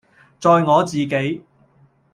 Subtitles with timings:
[0.39, 1.43] 在我自己，